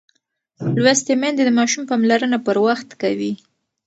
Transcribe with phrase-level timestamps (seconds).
[0.83, 3.33] لوستې میندې د ماشوم پاملرنه پر وخت کوي.